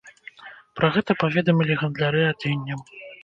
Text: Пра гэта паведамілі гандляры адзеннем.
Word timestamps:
Пра 0.79 0.87
гэта 0.95 1.11
паведамілі 1.25 1.77
гандляры 1.83 2.21
адзеннем. 2.31 2.79